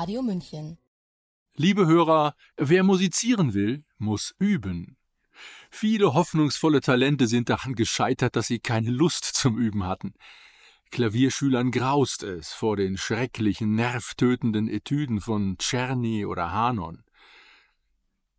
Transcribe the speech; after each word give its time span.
Radio 0.00 0.22
München. 0.22 0.78
Liebe 1.54 1.86
Hörer, 1.86 2.34
wer 2.56 2.84
musizieren 2.84 3.52
will, 3.52 3.84
muss 3.98 4.34
üben. 4.38 4.96
Viele 5.70 6.14
hoffnungsvolle 6.14 6.80
Talente 6.80 7.26
sind 7.26 7.50
daran 7.50 7.74
gescheitert, 7.74 8.34
dass 8.34 8.46
sie 8.46 8.60
keine 8.60 8.88
Lust 8.88 9.26
zum 9.26 9.58
Üben 9.58 9.84
hatten. 9.84 10.14
Klavierschülern 10.90 11.70
graust 11.70 12.22
es 12.22 12.54
vor 12.54 12.78
den 12.78 12.96
schrecklichen, 12.96 13.74
nervtötenden 13.74 14.68
Etüden 14.68 15.20
von 15.20 15.58
Czerny 15.58 16.24
oder 16.24 16.50
Hanon. 16.50 17.04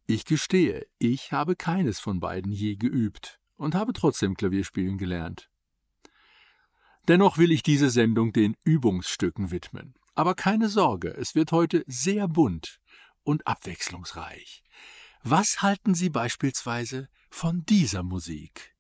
Ich 0.07 0.25
gestehe, 0.25 0.87
ich 0.97 1.31
habe 1.31 1.55
keines 1.55 1.99
von 1.99 2.19
beiden 2.19 2.51
je 2.51 2.75
geübt 2.75 3.39
und 3.55 3.75
habe 3.75 3.93
trotzdem 3.93 4.33
Klavierspielen 4.33 4.97
gelernt. 4.97 5.51
Dennoch 7.07 7.37
will 7.37 7.51
ich 7.51 7.61
diese 7.61 7.91
Sendung 7.91 8.33
den 8.33 8.55
Übungsstücken 8.63 9.51
widmen. 9.51 9.93
Aber 10.13 10.35
keine 10.35 10.69
Sorge, 10.69 11.09
es 11.09 11.35
wird 11.35 11.51
heute 11.51 11.83
sehr 11.87 12.27
bunt 12.27 12.79
und 13.23 13.47
abwechslungsreich. 13.47 14.63
Was 15.23 15.61
halten 15.61 15.93
Sie 15.93 16.09
beispielsweise 16.09 17.07
von 17.29 17.65
dieser 17.65 18.03
Musik? 18.03 18.75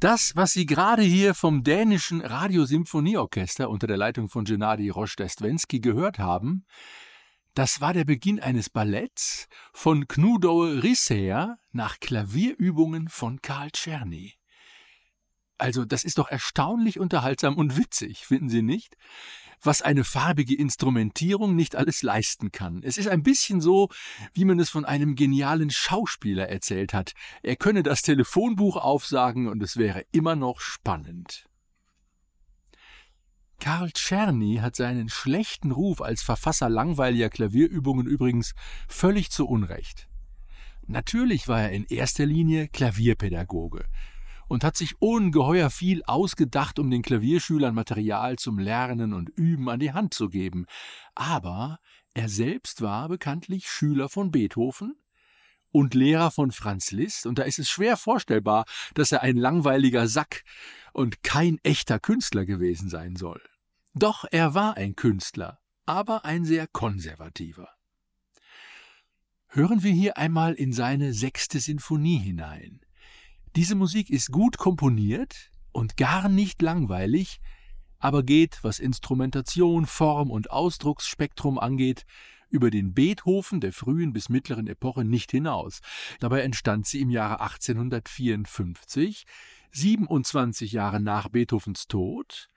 Das, 0.00 0.34
was 0.34 0.52
Sie 0.52 0.64
gerade 0.64 1.02
hier 1.02 1.34
vom 1.34 1.62
dänischen 1.62 2.22
Radiosymphonieorchester 2.22 3.68
unter 3.68 3.86
der 3.86 3.98
Leitung 3.98 4.30
von 4.30 4.46
Gennady 4.46 4.88
Rosch-Destwensky 4.88 5.80
gehört 5.80 6.18
haben, 6.18 6.64
das 7.52 7.82
war 7.82 7.92
der 7.92 8.06
Beginn 8.06 8.40
eines 8.40 8.70
Balletts 8.70 9.46
von 9.74 10.08
Knudoe 10.08 10.82
Risseer 10.82 11.58
nach 11.72 12.00
Klavierübungen 12.00 13.10
von 13.10 13.42
Karl 13.42 13.72
Czerny. 13.72 14.32
Also, 15.58 15.84
das 15.84 16.04
ist 16.04 16.16
doch 16.16 16.30
erstaunlich 16.30 16.98
unterhaltsam 16.98 17.58
und 17.58 17.76
witzig, 17.76 18.24
finden 18.24 18.48
Sie 18.48 18.62
nicht? 18.62 18.96
Was 19.62 19.82
eine 19.82 20.04
farbige 20.04 20.56
Instrumentierung 20.56 21.54
nicht 21.54 21.76
alles 21.76 22.02
leisten 22.02 22.52
kann. 22.52 22.80
Es 22.82 22.98
ist 22.98 23.08
ein 23.08 23.22
bisschen 23.22 23.60
so, 23.60 23.88
wie 24.32 24.44
man 24.44 24.58
es 24.58 24.70
von 24.70 24.84
einem 24.84 25.14
genialen 25.14 25.70
Schauspieler 25.70 26.48
erzählt 26.48 26.94
hat. 26.94 27.12
Er 27.42 27.56
könne 27.56 27.82
das 27.82 28.02
Telefonbuch 28.02 28.76
aufsagen 28.76 29.48
und 29.48 29.62
es 29.62 29.76
wäre 29.76 30.04
immer 30.12 30.36
noch 30.36 30.60
spannend. 30.60 31.46
Karl 33.60 33.90
Czerny 33.92 34.56
hat 34.62 34.74
seinen 34.74 35.10
schlechten 35.10 35.70
Ruf 35.70 36.00
als 36.00 36.22
Verfasser 36.22 36.70
langweiliger 36.70 37.28
Klavierübungen 37.28 38.06
übrigens 38.06 38.54
völlig 38.88 39.30
zu 39.30 39.46
Unrecht. 39.46 40.08
Natürlich 40.86 41.46
war 41.46 41.60
er 41.60 41.70
in 41.70 41.84
erster 41.84 42.24
Linie 42.24 42.68
Klavierpädagoge 42.68 43.84
und 44.50 44.64
hat 44.64 44.76
sich 44.76 45.00
ungeheuer 45.00 45.70
viel 45.70 46.02
ausgedacht, 46.02 46.80
um 46.80 46.90
den 46.90 47.02
Klavierschülern 47.02 47.72
Material 47.72 48.36
zum 48.36 48.58
Lernen 48.58 49.14
und 49.14 49.28
Üben 49.28 49.68
an 49.68 49.78
die 49.78 49.92
Hand 49.92 50.12
zu 50.12 50.28
geben. 50.28 50.66
Aber 51.14 51.78
er 52.14 52.28
selbst 52.28 52.82
war 52.82 53.08
bekanntlich 53.08 53.70
Schüler 53.70 54.08
von 54.08 54.32
Beethoven 54.32 54.96
und 55.70 55.94
Lehrer 55.94 56.32
von 56.32 56.50
Franz 56.50 56.90
Liszt, 56.90 57.26
und 57.26 57.38
da 57.38 57.44
ist 57.44 57.60
es 57.60 57.70
schwer 57.70 57.96
vorstellbar, 57.96 58.64
dass 58.94 59.12
er 59.12 59.22
ein 59.22 59.36
langweiliger 59.36 60.08
Sack 60.08 60.42
und 60.92 61.22
kein 61.22 61.58
echter 61.62 62.00
Künstler 62.00 62.44
gewesen 62.44 62.88
sein 62.90 63.14
soll. 63.14 63.40
Doch 63.94 64.24
er 64.32 64.52
war 64.52 64.76
ein 64.76 64.96
Künstler, 64.96 65.60
aber 65.86 66.24
ein 66.24 66.44
sehr 66.44 66.66
konservativer. 66.66 67.68
Hören 69.46 69.84
wir 69.84 69.92
hier 69.92 70.18
einmal 70.18 70.54
in 70.54 70.72
seine 70.72 71.12
sechste 71.12 71.60
Sinfonie 71.60 72.18
hinein. 72.18 72.80
Diese 73.56 73.74
Musik 73.74 74.10
ist 74.10 74.30
gut 74.30 74.58
komponiert 74.58 75.50
und 75.72 75.96
gar 75.96 76.28
nicht 76.28 76.62
langweilig, 76.62 77.40
aber 77.98 78.22
geht, 78.22 78.60
was 78.62 78.78
Instrumentation, 78.78 79.86
Form 79.86 80.30
und 80.30 80.50
Ausdrucksspektrum 80.50 81.58
angeht, 81.58 82.06
über 82.48 82.70
den 82.70 82.94
Beethoven 82.94 83.60
der 83.60 83.72
frühen 83.72 84.12
bis 84.12 84.28
mittleren 84.28 84.68
Epoche 84.68 85.04
nicht 85.04 85.32
hinaus. 85.32 85.80
Dabei 86.20 86.42
entstand 86.42 86.86
sie 86.86 87.00
im 87.00 87.10
Jahre 87.10 87.40
1854, 87.40 89.24
27 89.72 90.70
Jahre 90.70 91.00
nach 91.00 91.28
Beethovens 91.28 91.88
Tod, 91.88 92.48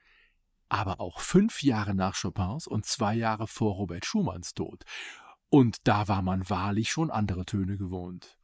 aber 0.68 1.00
auch 1.00 1.20
fünf 1.20 1.62
Jahre 1.64 1.94
nach 1.96 2.20
Chopins 2.20 2.68
und 2.68 2.86
zwei 2.86 3.14
Jahre 3.14 3.48
vor 3.48 3.74
Robert 3.74 4.04
Schumanns 4.06 4.54
Tod. 4.54 4.84
Und 5.50 5.78
da 5.84 6.06
war 6.06 6.22
man 6.22 6.48
wahrlich 6.48 6.90
schon 6.90 7.10
andere 7.10 7.44
Töne 7.44 7.76
gewohnt. 7.76 8.38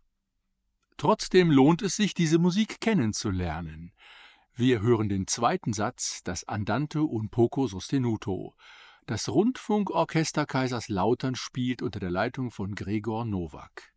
Trotzdem 1.00 1.50
lohnt 1.50 1.80
es 1.80 1.96
sich, 1.96 2.12
diese 2.12 2.38
Musik 2.38 2.78
kennenzulernen. 2.78 3.94
Wir 4.52 4.82
hören 4.82 5.08
den 5.08 5.26
zweiten 5.26 5.72
Satz, 5.72 6.22
das 6.24 6.46
Andante 6.46 7.00
un 7.00 7.30
poco 7.30 7.66
sostenuto. 7.68 8.54
Das 9.06 9.30
Rundfunkorchester 9.30 10.44
Kaiserslautern 10.44 11.36
spielt 11.36 11.80
unter 11.80 12.00
der 12.00 12.10
Leitung 12.10 12.50
von 12.50 12.74
Gregor 12.74 13.24
Nowak. 13.24 13.94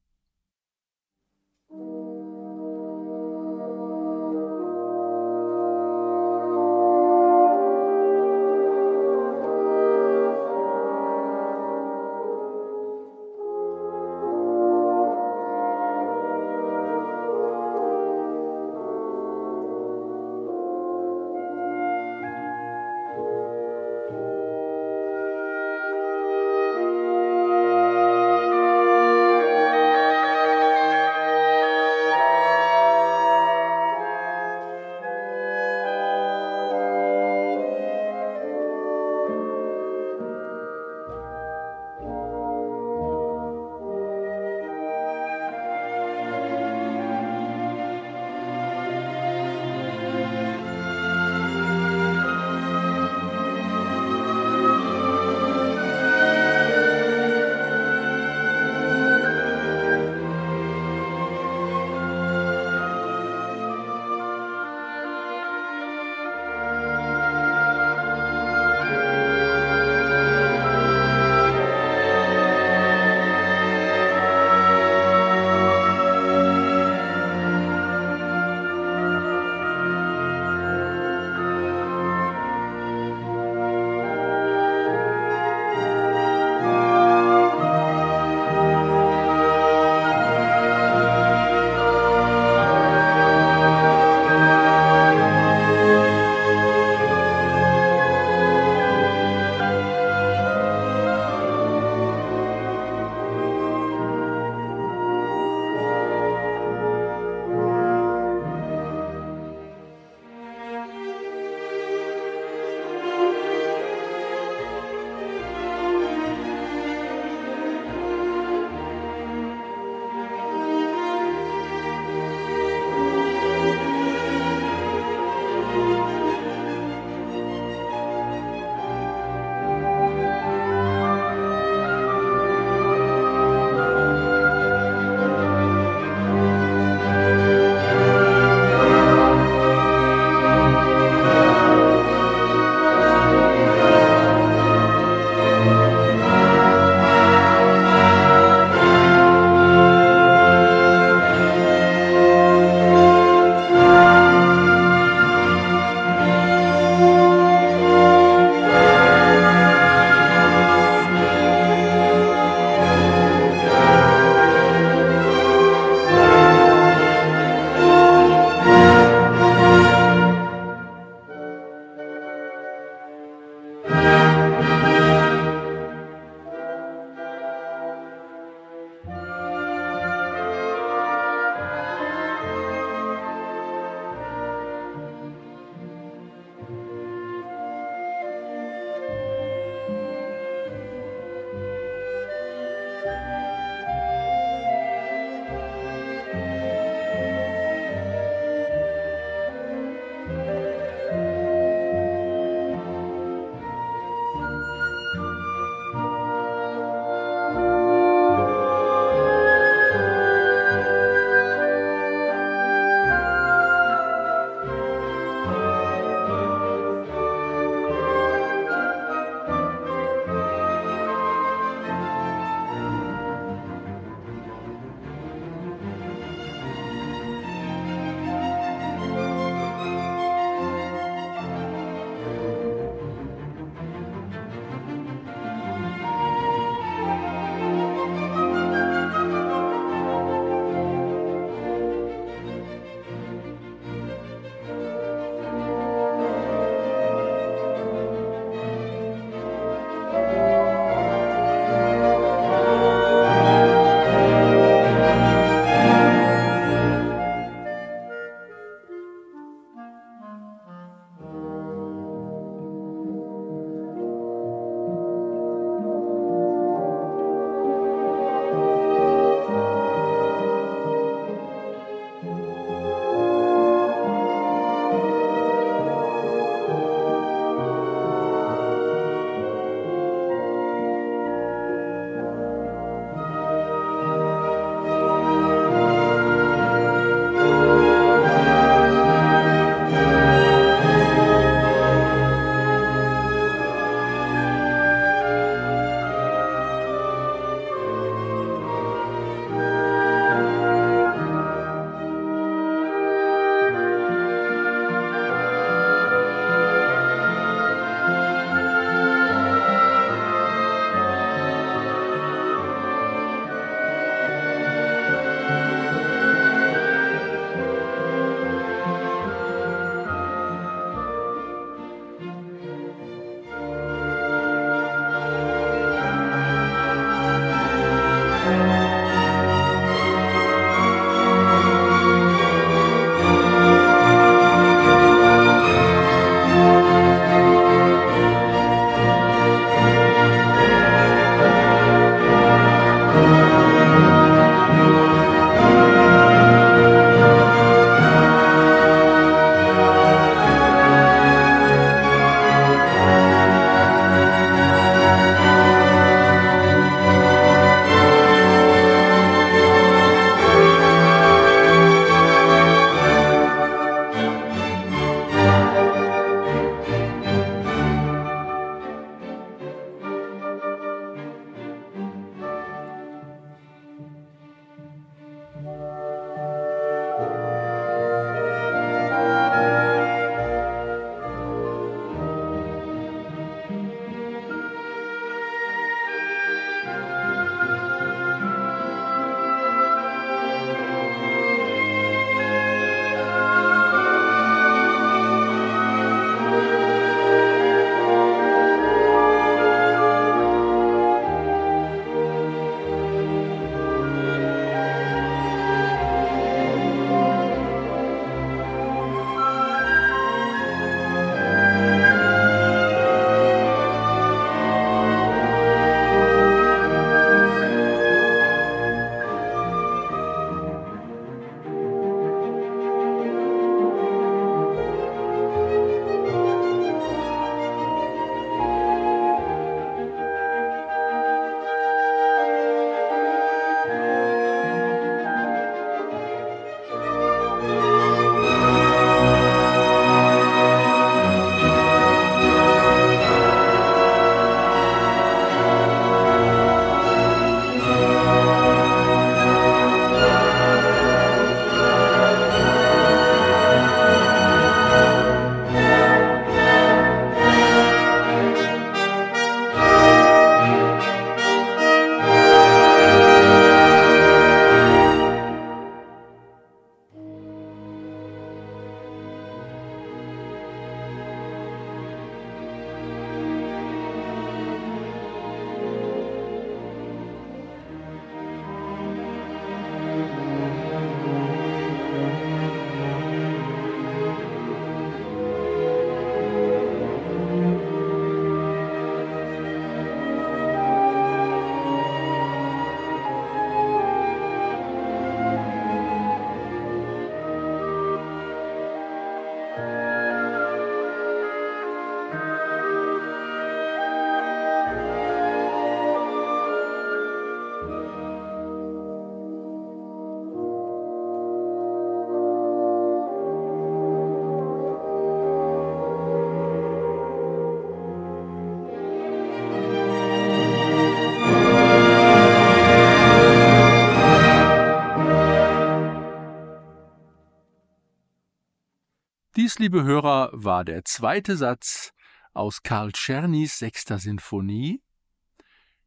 Dies, 529.74 529.80
liebe 529.80 530.04
Hörer, 530.04 530.52
war 530.54 530.86
der 530.86 531.04
zweite 531.04 531.58
Satz 531.58 532.14
aus 532.54 532.84
Karl 532.84 533.12
Czernys 533.12 533.80
sechster 533.80 534.20
Sinfonie 534.20 535.02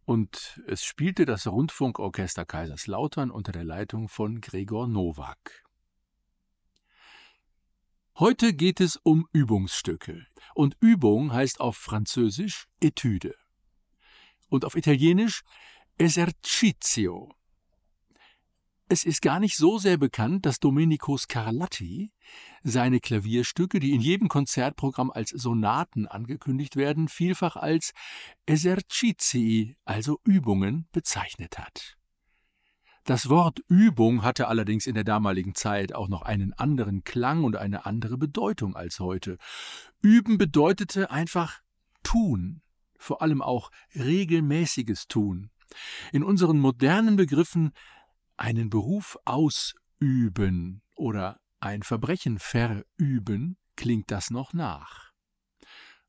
und 0.05 0.61
es 0.69 0.85
spielte 0.85 1.27
das 1.27 1.49
Rundfunkorchester 1.49 2.45
Kaiserslautern 2.45 3.33
unter 3.33 3.51
der 3.51 3.65
Leitung 3.65 4.09
von 4.09 4.41
Gregor 4.41 4.87
Nowak. 4.87 5.65
Heute 8.21 8.55
geht 8.55 8.81
es 8.81 8.99
um 8.99 9.27
Übungsstücke 9.33 10.25
und 10.55 10.77
Übung 10.79 11.33
heißt 11.33 11.59
auf 11.59 11.77
Französisch 11.77 12.69
Etüde 12.81 13.35
und 14.49 14.65
auf 14.65 14.77
Italienisch 14.77 15.43
Esercizio. 15.99 17.36
Es 18.89 19.03
ist 19.03 19.21
gar 19.21 19.41
nicht 19.41 19.57
so 19.57 19.79
sehr 19.79 19.97
bekannt, 19.97 20.47
dass 20.47 20.61
Domenico 20.61 21.17
Scarlatti 21.17 22.13
seine 22.63 23.01
Klavierstücke, 23.01 23.81
die 23.81 23.93
in 23.93 24.01
jedem 24.01 24.29
Konzertprogramm 24.29 25.11
als 25.11 25.31
Sonaten 25.31 26.07
angekündigt 26.07 26.77
werden, 26.77 27.09
vielfach 27.09 27.57
als 27.57 27.93
Esercizii, 28.47 29.77
also 29.85 30.21
Übungen, 30.23 30.87
bezeichnet 30.93 31.59
hat. 31.59 31.97
Das 33.03 33.29
Wort 33.29 33.61
Übung 33.69 34.23
hatte 34.23 34.47
allerdings 34.47 34.87
in 34.87 34.95
der 34.95 35.05
damaligen 35.05 35.57
Zeit 35.57 35.93
auch 35.93 36.09
noch 36.09 36.23
einen 36.23 36.53
anderen 36.53 37.03
Klang 37.03 37.43
und 37.43 37.57
eine 37.57 37.87
andere 37.87 38.17
Bedeutung 38.17 38.77
als 38.77 39.01
heute. 39.01 39.37
Üben 40.01 40.39
bedeutete 40.39 41.11
einfach 41.11 41.61
tun, 42.05 42.63
vor 42.99 43.21
allem 43.21 43.43
auch 43.43 43.73
regelmäßiges 43.97 45.09
Tun. 45.09 45.51
In 46.13 46.23
unseren 46.23 46.59
modernen 46.59 47.17
Begriffen 47.17 47.73
einen 48.37 48.71
Beruf 48.71 49.19
ausüben 49.25 50.83
oder 50.95 51.41
ein 51.61 51.83
Verbrechen 51.83 52.39
verüben, 52.39 53.57
klingt 53.77 54.11
das 54.11 54.31
noch 54.31 54.53
nach. 54.53 55.13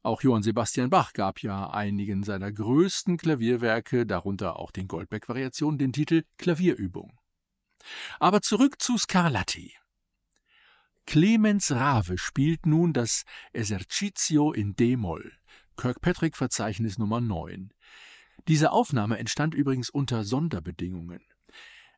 Auch 0.04 0.22
Johann 0.22 0.44
Sebastian 0.44 0.90
Bach 0.90 1.14
gab 1.14 1.42
ja 1.42 1.70
einigen 1.70 2.24
seiner 2.24 2.52
größten 2.52 3.18
Klavierwerke, 3.18 4.06
darunter 4.06 4.58
auch 4.58 4.72
den 4.72 4.88
Goldberg-Variationen, 4.88 5.78
den 5.78 5.92
Titel 5.92 6.24
Klavierübung. 6.38 7.18
Aber 8.20 8.42
zurück 8.42 8.82
zu 8.82 8.98
Scarlatti. 8.98 9.74
Clemens 11.06 11.72
Rave 11.72 12.18
spielt 12.18 12.66
nun 12.66 12.94
das 12.94 13.24
Esercizio 13.54 14.52
in 14.52 14.76
D-Moll, 14.76 15.32
Kirkpatrick-Verzeichnis 15.78 16.98
Nummer 16.98 17.22
9. 17.22 17.74
Diese 18.48 18.72
Aufnahme 18.72 19.18
entstand 19.18 19.56
übrigens 19.56 19.90
unter 19.90 20.24
Sonderbedingungen. 20.24 21.22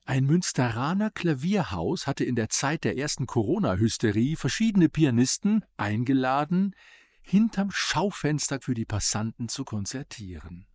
Ein 0.09 0.25
Münsteraner 0.25 1.11
Klavierhaus 1.11 2.07
hatte 2.07 2.23
in 2.23 2.35
der 2.35 2.49
Zeit 2.49 2.83
der 2.83 2.97
ersten 2.97 3.27
Corona-Hysterie 3.27 4.37
verschiedene 4.37 4.89
Pianisten 4.89 5.63
eingeladen, 5.77 6.75
hinterm 7.21 7.69
Schaufenster 7.69 8.59
für 8.59 8.73
die 8.73 8.85
Passanten 8.85 9.49
zu 9.49 9.65
konzertieren. 9.65 10.65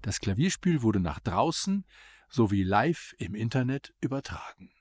Das 0.00 0.18
Klavierspiel 0.18 0.82
wurde 0.82 0.98
nach 0.98 1.20
draußen 1.20 1.86
sowie 2.28 2.64
live 2.64 3.14
im 3.18 3.36
Internet 3.36 3.94
übertragen. 4.00 4.72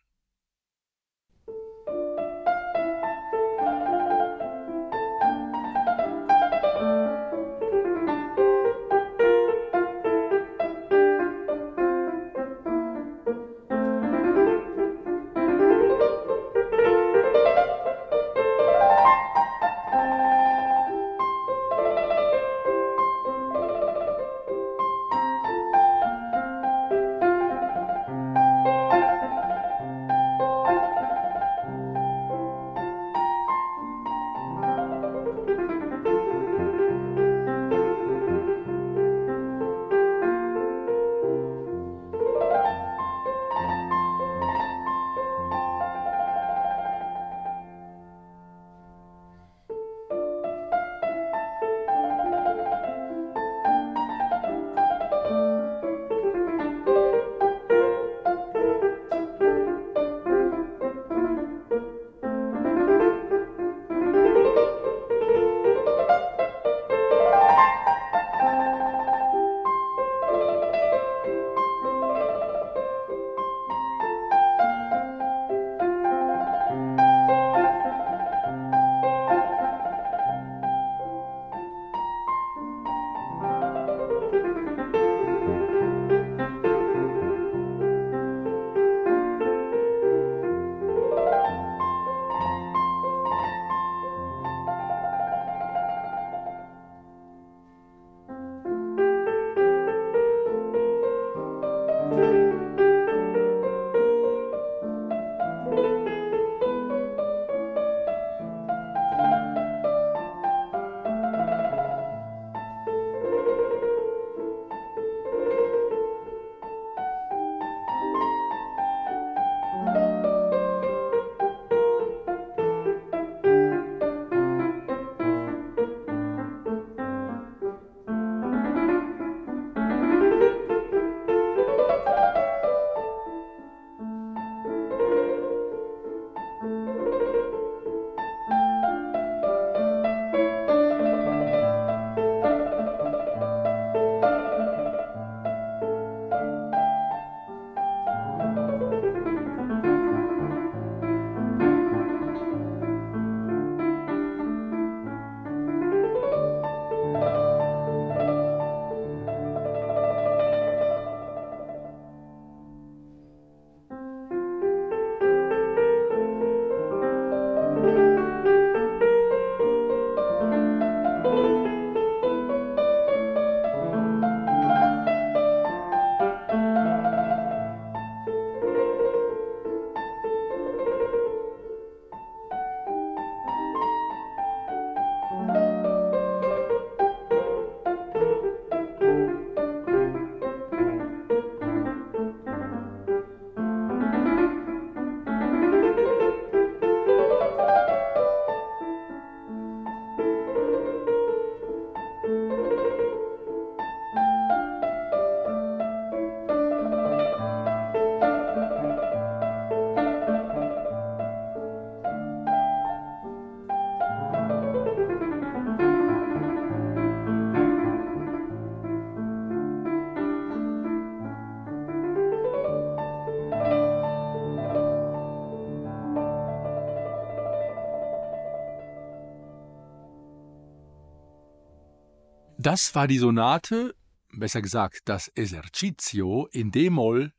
Das 232.72 232.96
war 232.96 233.06
die 233.06 233.18
Sonate, 233.18 233.94
besser 234.32 234.62
gesagt 234.62 235.02
das 235.04 235.30
Esercizio 235.36 236.48
in 236.54 236.72
D-Moll, 236.72 237.34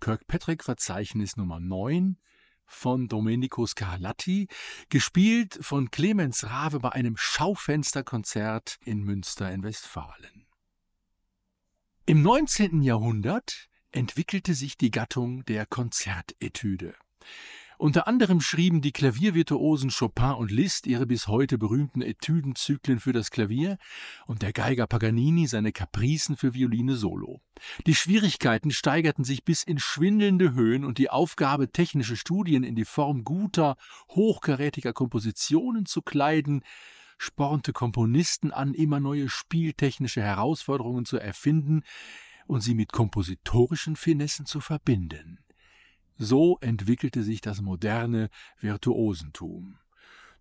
Kirkpatrick-Verzeichnis 0.00 1.36
Nummer 1.36 1.60
9 1.60 2.16
von 2.64 3.06
Domenico 3.06 3.66
Scarlatti, 3.66 4.48
gespielt 4.88 5.58
von 5.60 5.90
Clemens 5.90 6.44
Rave 6.44 6.80
bei 6.80 6.92
einem 6.92 7.18
Schaufensterkonzert 7.18 8.78
in 8.82 9.02
Münster 9.02 9.52
in 9.52 9.62
Westfalen. 9.64 10.46
Im 12.06 12.22
19. 12.22 12.80
Jahrhundert 12.80 13.68
entwickelte 13.92 14.54
sich 14.54 14.78
die 14.78 14.90
Gattung 14.90 15.44
der 15.44 15.66
Konzertetüde. 15.66 16.94
Unter 17.80 18.06
anderem 18.06 18.42
schrieben 18.42 18.82
die 18.82 18.92
Klaviervirtuosen 18.92 19.88
Chopin 19.88 20.32
und 20.32 20.50
Liszt 20.50 20.86
ihre 20.86 21.06
bis 21.06 21.28
heute 21.28 21.56
berühmten 21.56 22.02
Etüdenzyklen 22.02 23.00
für 23.00 23.14
das 23.14 23.30
Klavier 23.30 23.78
und 24.26 24.42
der 24.42 24.52
Geiger 24.52 24.86
Paganini 24.86 25.46
seine 25.46 25.72
Kapricen 25.72 26.36
für 26.36 26.52
Violine 26.52 26.94
solo. 26.94 27.40
Die 27.86 27.94
Schwierigkeiten 27.94 28.70
steigerten 28.70 29.24
sich 29.24 29.46
bis 29.46 29.62
in 29.62 29.78
schwindelnde 29.78 30.52
Höhen 30.52 30.84
und 30.84 30.98
die 30.98 31.08
Aufgabe, 31.08 31.72
technische 31.72 32.16
Studien 32.16 32.64
in 32.64 32.74
die 32.74 32.84
Form 32.84 33.24
guter, 33.24 33.78
hochkarätiger 34.10 34.92
Kompositionen 34.92 35.86
zu 35.86 36.02
kleiden, 36.02 36.62
spornte 37.16 37.72
Komponisten 37.72 38.52
an, 38.52 38.74
immer 38.74 39.00
neue 39.00 39.30
spieltechnische 39.30 40.20
Herausforderungen 40.20 41.06
zu 41.06 41.16
erfinden 41.16 41.84
und 42.46 42.60
sie 42.60 42.74
mit 42.74 42.92
kompositorischen 42.92 43.96
Finessen 43.96 44.44
zu 44.44 44.60
verbinden. 44.60 45.38
So 46.22 46.58
entwickelte 46.60 47.22
sich 47.22 47.40
das 47.40 47.62
moderne 47.62 48.28
Virtuosentum, 48.58 49.78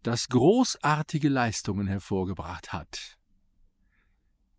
das 0.03 0.27
großartige 0.27 1.29
Leistungen 1.29 1.87
hervorgebracht 1.87 2.73
hat, 2.73 3.17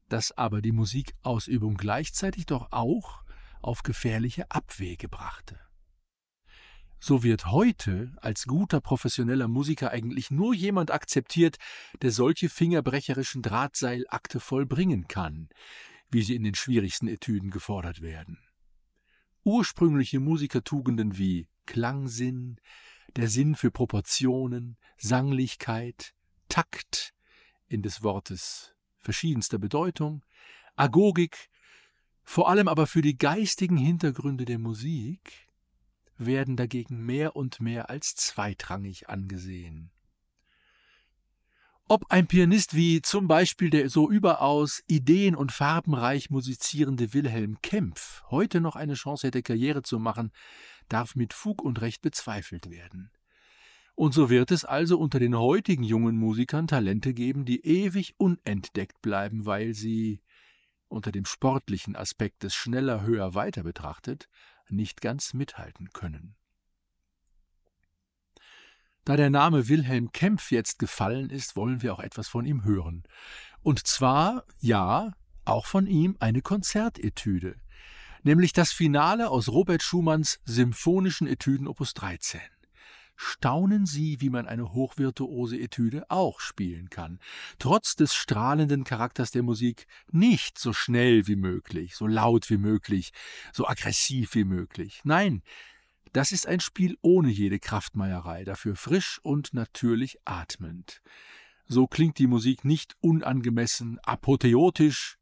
das 0.08 0.32
aber 0.32 0.62
die 0.62 0.72
Musikausübung 0.72 1.74
gleichzeitig 1.74 2.46
doch 2.46 2.72
auch 2.72 3.22
auf 3.60 3.82
gefährliche 3.82 4.50
Abwege 4.50 5.10
brachte. 5.10 5.60
So 6.98 7.22
wird 7.22 7.44
heute 7.50 8.16
als 8.22 8.46
guter 8.46 8.80
professioneller 8.80 9.46
Musiker 9.46 9.90
eigentlich 9.90 10.30
nur 10.30 10.54
jemand 10.54 10.90
akzeptiert, 10.90 11.58
der 12.00 12.12
solche 12.12 12.48
fingerbrecherischen 12.48 13.42
Drahtseilakte 13.42 14.40
vollbringen 14.40 15.06
kann, 15.06 15.50
wie 16.10 16.22
sie 16.22 16.34
in 16.34 16.44
den 16.44 16.54
schwierigsten 16.54 17.08
Etüden 17.08 17.50
gefordert 17.50 18.00
werden 18.00 18.38
ursprüngliche 19.44 20.20
Musikertugenden 20.20 21.18
wie 21.18 21.48
Klangsinn, 21.66 22.56
der 23.16 23.28
Sinn 23.28 23.54
für 23.54 23.70
Proportionen, 23.70 24.76
Sanglichkeit, 24.98 26.14
Takt 26.48 27.14
in 27.68 27.82
des 27.82 28.02
Wortes 28.02 28.74
verschiedenster 28.98 29.58
Bedeutung, 29.58 30.24
Agogik, 30.76 31.48
vor 32.22 32.48
allem 32.48 32.68
aber 32.68 32.86
für 32.86 33.02
die 33.02 33.16
geistigen 33.16 33.76
Hintergründe 33.76 34.44
der 34.44 34.58
Musik, 34.58 35.46
werden 36.16 36.56
dagegen 36.56 37.04
mehr 37.04 37.34
und 37.34 37.60
mehr 37.60 37.88
als 37.88 38.14
zweitrangig 38.14 39.08
angesehen. 39.08 39.90
Ob 41.92 42.06
ein 42.08 42.28
Pianist 42.28 42.76
wie 42.76 43.02
zum 43.02 43.26
Beispiel 43.26 43.68
der 43.68 43.90
so 43.90 44.08
überaus 44.08 44.80
ideen- 44.86 45.34
und 45.34 45.50
farbenreich 45.50 46.30
musizierende 46.30 47.12
Wilhelm 47.14 47.60
Kempf 47.62 48.22
heute 48.30 48.60
noch 48.60 48.76
eine 48.76 48.94
Chance 48.94 49.26
hätte, 49.26 49.42
Karriere 49.42 49.82
zu 49.82 49.98
machen, 49.98 50.30
darf 50.88 51.16
mit 51.16 51.32
Fug 51.32 51.60
und 51.60 51.80
Recht 51.80 52.00
bezweifelt 52.00 52.70
werden. 52.70 53.10
Und 53.96 54.14
so 54.14 54.30
wird 54.30 54.52
es 54.52 54.64
also 54.64 55.00
unter 55.00 55.18
den 55.18 55.36
heutigen 55.36 55.82
jungen 55.82 56.16
Musikern 56.16 56.68
Talente 56.68 57.12
geben, 57.12 57.44
die 57.44 57.66
ewig 57.66 58.14
unentdeckt 58.18 59.02
bleiben, 59.02 59.44
weil 59.44 59.74
sie, 59.74 60.22
unter 60.86 61.10
dem 61.10 61.24
sportlichen 61.24 61.96
Aspekt 61.96 62.44
des 62.44 62.54
schneller, 62.54 63.02
höher, 63.02 63.34
weiter 63.34 63.64
betrachtet, 63.64 64.28
nicht 64.68 65.00
ganz 65.00 65.34
mithalten 65.34 65.90
können. 65.92 66.36
Da 69.04 69.16
der 69.16 69.30
Name 69.30 69.68
Wilhelm 69.68 70.12
Kempf 70.12 70.50
jetzt 70.50 70.78
gefallen 70.78 71.30
ist, 71.30 71.56
wollen 71.56 71.80
wir 71.80 71.94
auch 71.94 72.00
etwas 72.00 72.28
von 72.28 72.44
ihm 72.44 72.64
hören. 72.64 73.04
Und 73.62 73.86
zwar, 73.86 74.44
ja, 74.58 75.12
auch 75.46 75.66
von 75.66 75.86
ihm 75.86 76.16
eine 76.20 76.42
Konzertetüde, 76.42 77.56
nämlich 78.22 78.52
das 78.52 78.72
Finale 78.72 79.30
aus 79.30 79.48
Robert 79.48 79.82
Schumanns 79.82 80.38
Symphonischen 80.44 81.26
Etüden 81.26 81.66
Opus 81.66 81.94
13. 81.94 82.40
Staunen 83.16 83.84
Sie, 83.84 84.20
wie 84.20 84.30
man 84.30 84.46
eine 84.46 84.72
hochvirtuose 84.72 85.58
Etüde 85.58 86.04
auch 86.10 86.40
spielen 86.40 86.88
kann, 86.88 87.20
trotz 87.58 87.94
des 87.94 88.14
strahlenden 88.14 88.84
Charakters 88.84 89.30
der 89.30 89.42
Musik 89.42 89.86
nicht 90.10 90.58
so 90.58 90.72
schnell 90.72 91.26
wie 91.26 91.36
möglich, 91.36 91.96
so 91.96 92.06
laut 92.06 92.48
wie 92.48 92.56
möglich, 92.56 93.12
so 93.52 93.66
aggressiv 93.66 94.34
wie 94.34 94.44
möglich. 94.44 95.00
Nein, 95.04 95.42
das 96.12 96.32
ist 96.32 96.46
ein 96.46 96.60
Spiel 96.60 96.96
ohne 97.02 97.30
jede 97.30 97.58
Kraftmeierei, 97.58 98.44
dafür 98.44 98.76
frisch 98.76 99.20
und 99.22 99.54
natürlich 99.54 100.18
atmend. 100.24 101.02
So 101.66 101.86
klingt 101.86 102.18
die 102.18 102.26
Musik 102.26 102.64
nicht 102.64 102.96
unangemessen 103.00 103.98
apotheotisch, 104.00 105.18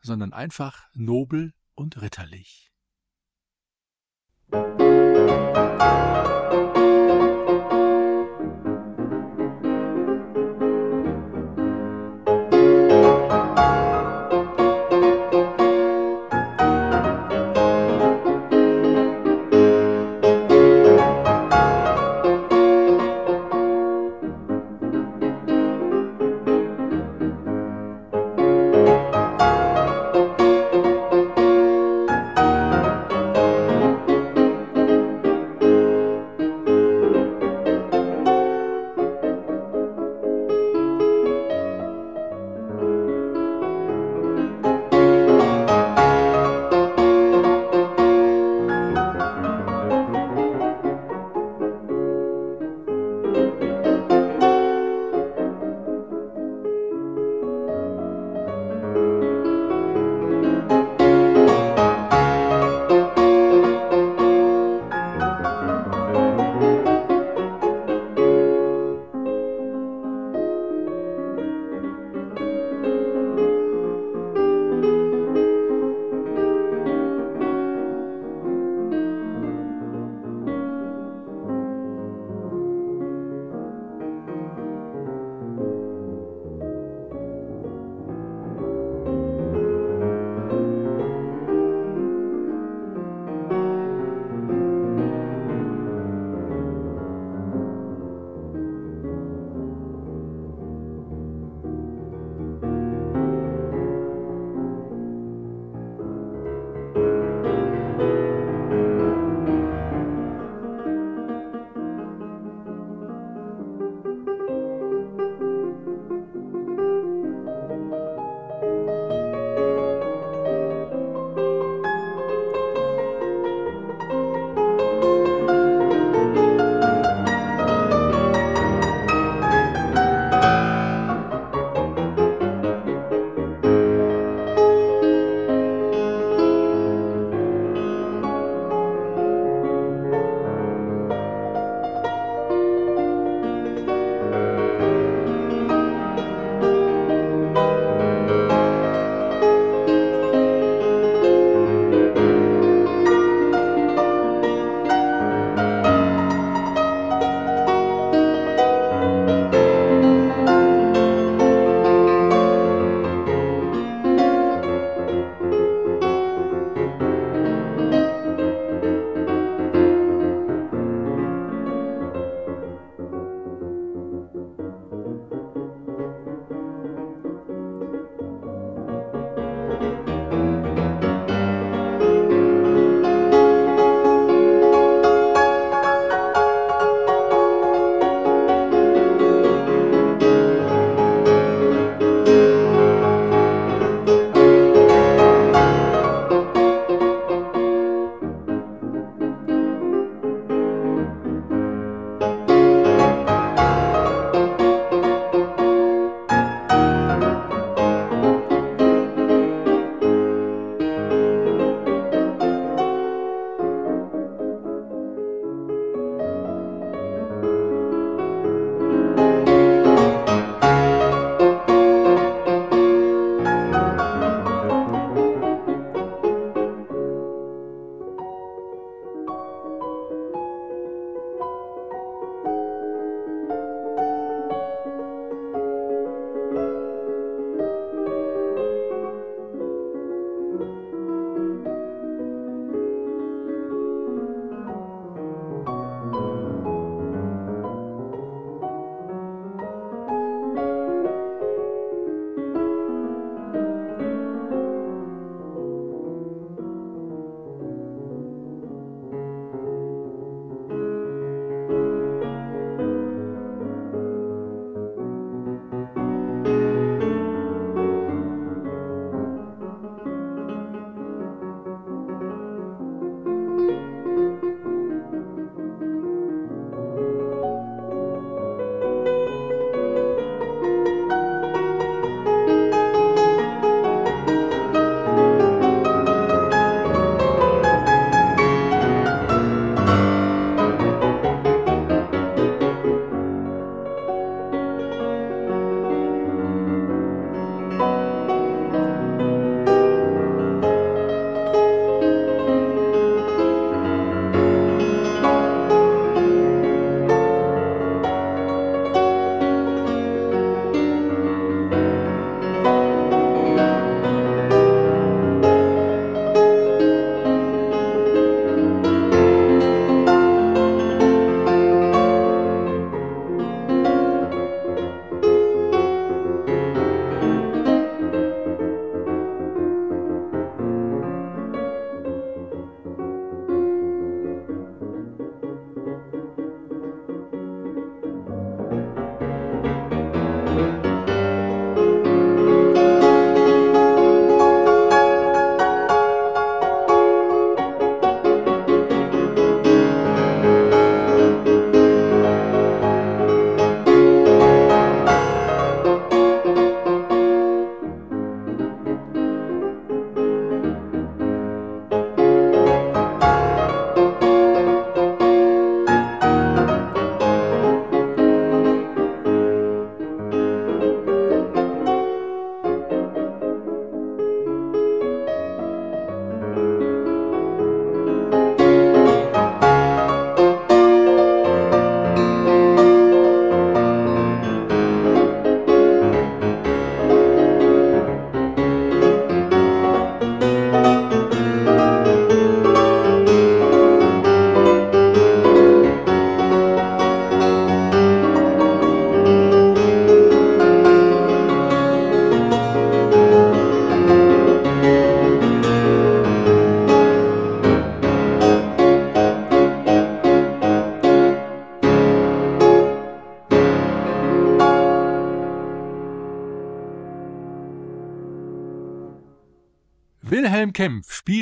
sondern 0.00 0.32
einfach 0.32 0.88
nobel 0.94 1.54
und 1.74 2.00
ritterlich. 2.00 2.70
Musik 4.52 6.19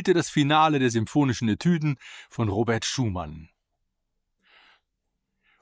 spielte 0.08 0.20
das 0.20 0.30
Finale 0.30 0.78
der 0.78 0.88
Symphonischen 0.88 1.50
Etüden 1.50 1.98
von 2.30 2.48
Robert 2.48 2.86
Schumann. 2.86 3.50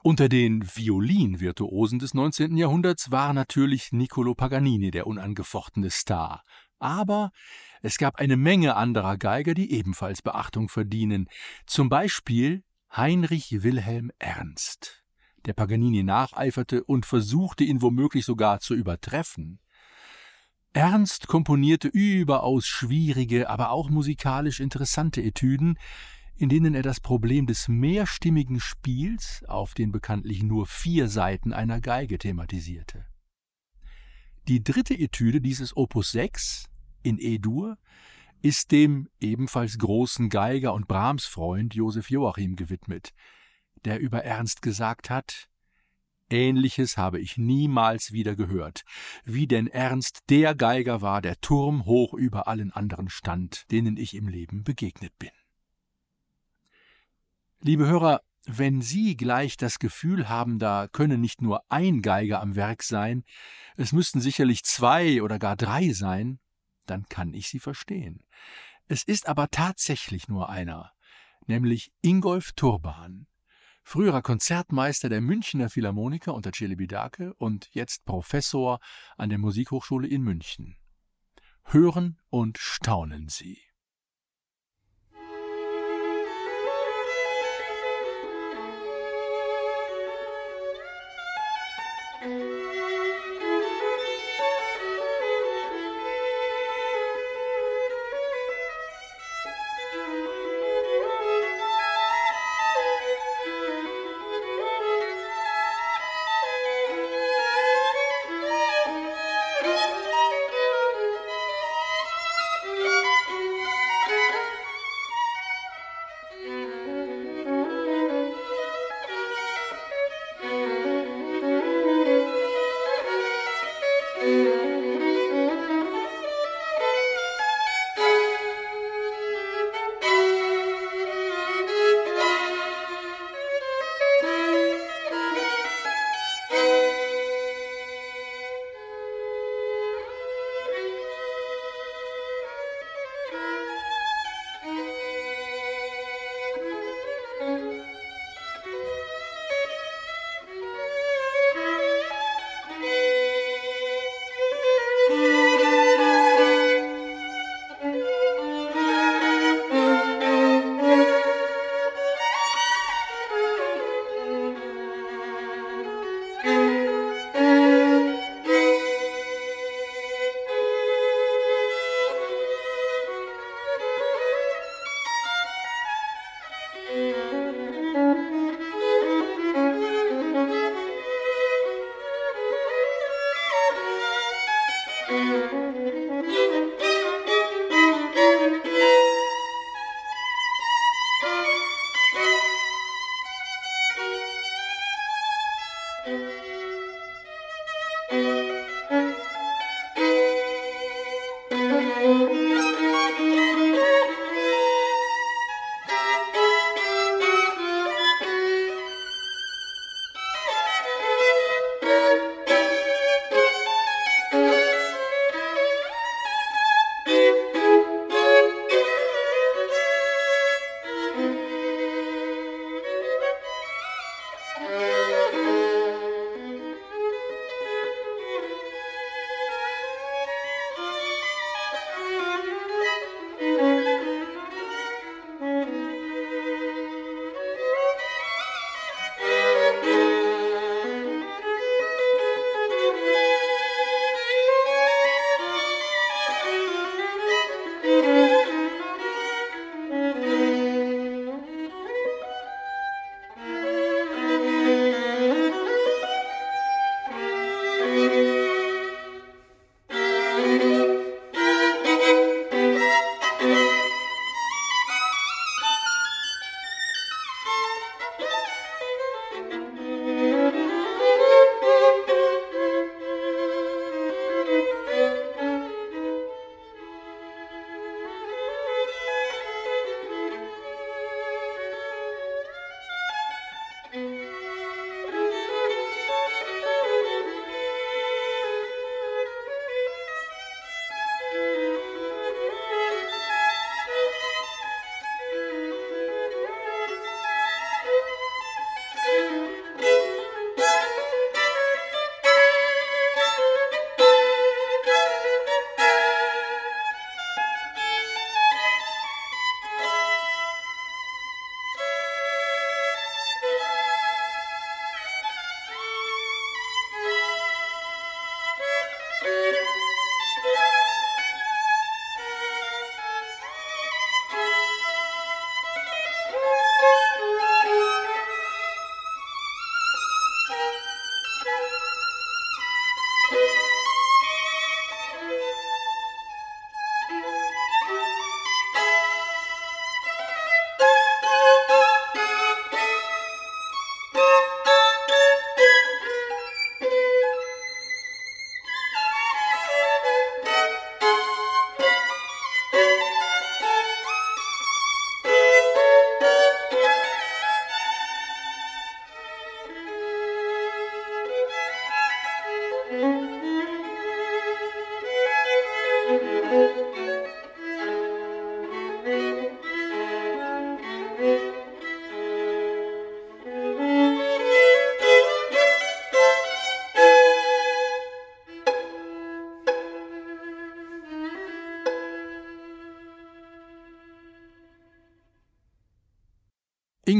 Unter 0.03 0.29
den 0.29 0.63
Violinvirtuosen 0.63 1.99
des 1.99 2.13
19. 2.13 2.55
Jahrhunderts 2.55 3.11
war 3.11 3.33
natürlich 3.33 3.91
Niccolo 3.91 4.35
Paganini 4.35 4.89
der 4.89 5.05
unangefochtene 5.05 5.89
Star. 5.89 6.43
Aber 6.79 7.31
es 7.81 7.97
gab 7.97 8.19
eine 8.19 8.37
Menge 8.37 8.77
anderer 8.77 9.17
Geiger, 9.17 9.53
die 9.53 9.73
ebenfalls 9.73 10.21
Beachtung 10.21 10.69
verdienen. 10.69 11.27
Zum 11.65 11.89
Beispiel 11.89 12.63
Heinrich 12.95 13.63
Wilhelm 13.63 14.11
Ernst, 14.17 15.03
der 15.45 15.55
Paganini 15.55 16.03
nacheiferte 16.03 16.85
und 16.85 17.05
versuchte, 17.05 17.65
ihn 17.65 17.81
womöglich 17.81 18.23
sogar 18.23 18.61
zu 18.61 18.75
übertreffen. 18.75 19.59
Ernst 20.73 21.27
komponierte 21.27 21.87
überaus 21.87 22.67
schwierige, 22.67 23.49
aber 23.49 23.71
auch 23.71 23.89
musikalisch 23.89 24.59
interessante 24.59 25.21
Etüden, 25.23 25.79
in 26.35 26.49
denen 26.49 26.75
er 26.75 26.83
das 26.83 26.99
Problem 26.99 27.47
des 27.47 27.67
mehrstimmigen 27.67 28.59
Spiels 28.59 29.43
auf 29.47 29.73
den 29.73 29.91
bekanntlich 29.91 30.43
nur 30.43 30.67
vier 30.67 31.07
Seiten 31.07 31.51
einer 31.51 31.81
Geige 31.81 32.19
thematisierte. 32.19 33.05
Die 34.47 34.63
dritte 34.63 34.93
Etüde 34.93 35.41
dieses 35.41 35.75
Opus 35.75 36.11
6 36.11 36.69
in 37.01 37.17
E-Dur 37.19 37.77
ist 38.41 38.71
dem 38.71 39.09
ebenfalls 39.19 39.77
großen 39.77 40.29
Geiger 40.29 40.73
und 40.73 40.87
Brahms-Freund 40.87 41.73
Josef 41.73 42.09
Joachim 42.09 42.55
gewidmet, 42.55 43.13
der 43.83 43.99
über 43.99 44.23
Ernst 44.23 44.61
gesagt 44.61 45.09
hat, 45.09 45.49
Ähnliches 46.29 46.97
habe 46.97 47.19
ich 47.19 47.37
niemals 47.37 48.11
wieder 48.11 48.35
gehört, 48.35 48.83
wie 49.23 49.47
denn 49.47 49.67
Ernst 49.67 50.21
der 50.29 50.55
Geiger 50.55 51.01
war, 51.01 51.21
der 51.21 51.39
Turm 51.39 51.85
hoch 51.85 52.13
über 52.13 52.47
allen 52.47 52.71
anderen 52.71 53.09
stand, 53.09 53.69
denen 53.71 53.97
ich 53.97 54.13
im 54.13 54.27
Leben 54.27 54.63
begegnet 54.63 55.17
bin. 55.17 55.31
Liebe 57.59 57.87
Hörer, 57.87 58.21
wenn 58.45 58.81
Sie 58.81 59.17
gleich 59.17 59.57
das 59.57 59.79
Gefühl 59.79 60.29
haben, 60.29 60.59
da 60.59 60.87
könne 60.87 61.17
nicht 61.17 61.41
nur 61.41 61.63
ein 61.69 62.01
Geiger 62.01 62.41
am 62.41 62.55
Werk 62.55 62.83
sein, 62.83 63.23
es 63.75 63.91
müssten 63.91 64.21
sicherlich 64.21 64.63
zwei 64.63 65.21
oder 65.21 65.39
gar 65.39 65.55
drei 65.55 65.91
sein, 65.91 66.39
dann 66.85 67.05
kann 67.09 67.33
ich 67.33 67.49
Sie 67.49 67.59
verstehen. 67.59 68.23
Es 68.87 69.03
ist 69.03 69.27
aber 69.27 69.49
tatsächlich 69.49 70.29
nur 70.29 70.49
einer, 70.49 70.93
nämlich 71.45 71.91
Ingolf 72.01 72.53
Turban, 72.53 73.27
früherer 73.87 74.21
Konzertmeister 74.21 75.07
der 75.07 75.21
Münchner 75.21 75.69
Philharmoniker 75.69 76.33
unter 76.33 76.51
Celebi 76.51 76.87
Dake 76.87 77.33
und 77.35 77.69
jetzt 77.71 78.03
Professor 78.03 78.81
an 79.15 79.29
der 79.29 79.37
Musikhochschule 79.37 80.09
in 80.09 80.23
München. 80.23 80.75
Hören 81.63 82.19
und 82.29 82.57
staunen 82.57 83.29
Sie. 83.29 83.61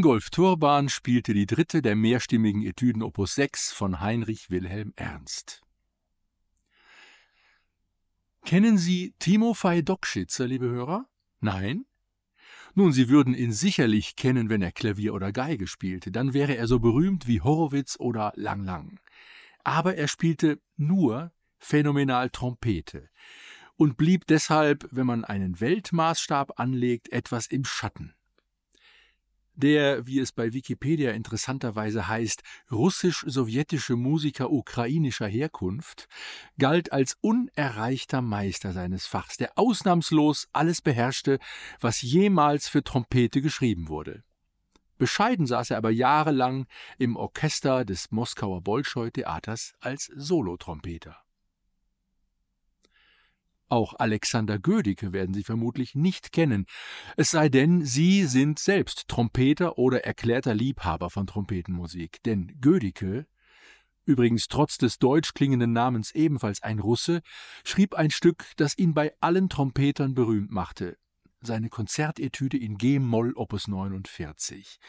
Ingolf 0.08 0.30
Turban 0.30 0.88
spielte 0.88 1.34
die 1.34 1.46
dritte 1.46 1.82
der 1.82 1.98
mehrstimmigen 1.98 2.62
Etüden 2.62 3.04
Opus 3.04 3.36
6 3.36 3.74
von 3.74 4.00
Heinrich 4.00 4.50
Wilhelm 4.50 4.94
Ernst. 4.96 5.64
Kennen 8.46 8.78
Sie 8.78 9.14
Timofei 9.20 9.82
Dokschitzer, 9.82 10.48
liebe 10.48 10.70
Hörer? 10.70 11.10
Nein? 11.42 11.84
Nun, 12.74 12.94
Sie 12.94 13.10
würden 13.10 13.34
ihn 13.34 13.52
sicherlich 13.52 14.16
kennen, 14.16 14.50
wenn 14.50 14.62
er 14.62 14.72
Klavier 14.72 15.14
oder 15.14 15.34
Geige 15.34 15.68
spielte, 15.68 16.10
dann 16.10 16.34
wäre 16.34 16.56
er 16.56 16.68
so 16.68 16.80
berühmt 16.80 17.28
wie 17.28 17.42
Horowitz 17.42 17.98
oder 18.00 18.32
Lang 18.38 18.64
Lang. 18.64 19.02
Aber 19.66 19.96
er 19.98 20.08
spielte 20.08 20.62
nur 20.78 21.34
phänomenal 21.58 22.30
Trompete 22.30 23.10
und 23.76 23.98
blieb 23.98 24.26
deshalb, 24.28 24.88
wenn 24.90 25.06
man 25.06 25.26
einen 25.26 25.60
Weltmaßstab 25.60 26.62
anlegt, 26.62 27.12
etwas 27.12 27.48
im 27.48 27.66
Schatten. 27.66 28.17
Der, 29.58 30.06
wie 30.06 30.20
es 30.20 30.32
bei 30.32 30.54
Wikipedia 30.54 31.12
interessanterweise 31.14 32.08
heißt, 32.08 32.44
russisch-sowjetische 32.72 33.96
Musiker 33.96 34.52
ukrainischer 34.52 35.26
Herkunft, 35.26 36.08
galt 36.60 36.92
als 36.92 37.18
unerreichter 37.22 38.22
Meister 38.22 38.72
seines 38.72 39.08
Fachs, 39.08 39.38
der 39.38 39.58
ausnahmslos 39.58 40.48
alles 40.54 40.84
beherrschte, 40.84 41.40
was 41.80 42.04
jemals 42.04 42.70
für 42.70 42.84
Trompete 42.84 43.42
geschrieben 43.42 43.88
wurde. 43.88 44.24
Bescheiden 45.00 45.48
saß 45.48 45.72
er 45.72 45.78
aber 45.78 45.90
jahrelang 45.90 46.68
im 47.00 47.16
Orchester 47.16 47.84
des 47.84 48.12
Moskauer 48.12 48.62
Bolschoi-Theaters 48.62 49.74
als 49.80 50.06
Solotrompeter. 50.16 51.18
Auch 53.70 53.96
Alexander 53.98 54.60
Gödicke 54.60 55.12
werden 55.12 55.34
Sie 55.34 55.44
vermutlich 55.44 55.94
nicht 55.94 56.32
kennen, 56.32 56.66
es 57.18 57.32
sei 57.32 57.50
denn, 57.50 57.84
Sie 57.84 58.26
sind 58.26 58.60
selbst 58.60 59.10
Trompeter 59.10 59.78
oder 59.78 60.06
erklärter 60.06 60.56
Liebhaber 60.56 61.10
von 61.10 61.28
Trompetenmusik. 61.28 62.24
Denn 62.24 62.58
Gödicke, 62.62 63.28
übrigens 64.06 64.48
trotz 64.48 64.78
des 64.78 65.00
deutsch 65.00 65.34
klingenden 65.34 65.74
Namens 65.74 66.12
ebenfalls 66.12 66.64
ein 66.64 66.80
Russe, 66.80 67.22
schrieb 67.66 67.94
ein 67.96 68.10
Stück, 68.10 68.46
das 68.56 68.78
ihn 68.78 68.94
bei 68.94 69.14
allen 69.20 69.50
Trompetern 69.50 70.14
berühmt 70.14 70.50
machte, 70.50 70.98
seine 71.42 71.68
Konzertetüde 71.68 72.58
in 72.58 72.78
G-Moll 72.78 73.34
Opus 73.36 73.68
49. 73.68 74.80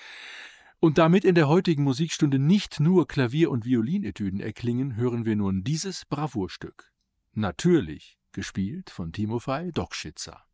Und 0.79 0.99
damit 0.99 1.25
in 1.25 1.35
der 1.35 1.49
heutigen 1.49 1.83
Musikstunde 1.83 2.39
nicht 2.39 2.79
nur 2.79 3.09
Klavier- 3.09 3.51
und 3.51 3.65
Violinetüden 3.65 4.39
erklingen, 4.39 4.95
hören 4.95 5.25
wir 5.25 5.35
nun 5.35 5.65
dieses 5.65 6.05
Bravourstück. 6.05 6.93
Natürlich 7.33 8.18
gespielt 8.33 8.91
von 8.91 9.13
Timofei 9.13 9.71
Dokschitzer. 9.71 10.45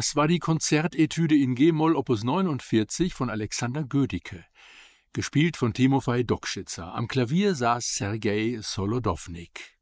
Das 0.00 0.16
war 0.16 0.28
die 0.28 0.38
Konzertetüde 0.38 1.36
in 1.36 1.54
G-Moll 1.54 1.94
Opus 1.94 2.24
49 2.24 3.12
von 3.12 3.28
Alexander 3.28 3.84
Gödicke, 3.84 4.46
gespielt 5.12 5.58
von 5.58 5.74
Timofei 5.74 6.22
Dokschitzer. 6.22 6.94
Am 6.94 7.06
Klavier 7.06 7.54
saß 7.54 7.84
Sergei 7.96 8.56
Solodownik. 8.62 9.76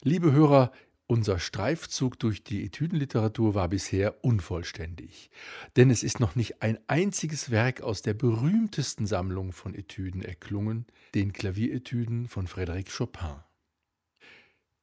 Liebe 0.00 0.32
Hörer, 0.32 0.72
unser 1.06 1.38
Streifzug 1.38 2.18
durch 2.18 2.42
die 2.42 2.64
Etüdenliteratur 2.64 3.54
war 3.54 3.68
bisher 3.68 4.24
unvollständig, 4.24 5.30
denn 5.76 5.90
es 5.90 6.02
ist 6.02 6.18
noch 6.18 6.34
nicht 6.34 6.62
ein 6.62 6.78
einziges 6.86 7.50
Werk 7.50 7.82
aus 7.82 8.00
der 8.00 8.14
berühmtesten 8.14 9.04
Sammlung 9.04 9.52
von 9.52 9.74
Etüden 9.74 10.22
erklungen, 10.22 10.86
den 11.14 11.34
Klavieretüden 11.34 12.28
von 12.28 12.46
Frédéric 12.48 12.96
Chopin. 12.96 13.44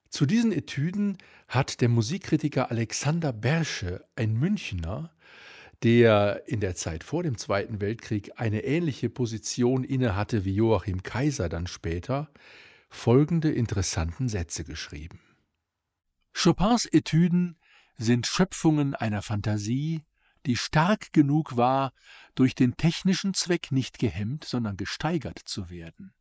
Zu 0.10 0.26
diesen 0.26 0.51
Etüden 0.51 1.18
hat 1.47 1.82
der 1.82 1.89
Musikkritiker 1.89 2.72
Alexander 2.72 3.34
Bersche, 3.34 4.05
ein 4.16 4.34
Münchner, 4.34 5.12
der 5.84 6.47
in 6.47 6.60
der 6.60 6.76
Zeit 6.76 7.03
vor 7.03 7.24
dem 7.24 7.38
Zweiten 7.38 7.82
Weltkrieg 7.82 8.32
eine 8.38 8.64
ähnliche 8.64 9.10
Position 9.10 9.84
innehatte 9.84 10.45
wie 10.45 10.55
Joachim 10.55 11.03
Kaiser 11.03 11.49
dann 11.49 11.68
später, 11.68 12.30
folgende 12.89 13.51
interessanten 13.51 14.30
Sätze 14.30 14.64
geschrieben. 14.64 15.20
Chopins 16.34 16.86
Etüden 16.86 17.58
sind 17.97 18.28
Schöpfungen 18.28 18.95
einer 18.95 19.22
Fantasie, 19.22 20.03
die 20.45 20.55
stark 20.55 21.12
genug 21.12 21.58
war, 21.58 21.93
durch 22.34 22.55
den 22.55 22.78
technischen 22.78 23.34
Zweck 23.34 23.72
nicht 23.72 23.99
gehemmt, 23.99 24.45
sondern 24.45 24.78
gesteigert 24.78 25.39
zu 25.39 25.70
werden 25.70 26.14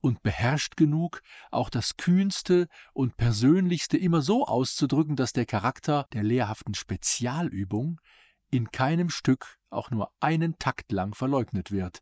und 0.00 0.22
beherrscht 0.22 0.76
genug, 0.76 1.22
auch 1.50 1.70
das 1.70 1.96
Kühnste 1.96 2.68
und 2.92 3.16
Persönlichste 3.16 3.96
immer 3.96 4.22
so 4.22 4.46
auszudrücken, 4.46 5.16
dass 5.16 5.32
der 5.32 5.46
Charakter 5.46 6.06
der 6.12 6.22
lehrhaften 6.22 6.74
Spezialübung 6.74 8.00
in 8.50 8.70
keinem 8.70 9.10
Stück 9.10 9.58
auch 9.70 9.90
nur 9.90 10.12
einen 10.20 10.58
Takt 10.58 10.90
lang 10.90 11.14
verleugnet 11.14 11.70
wird. 11.70 12.00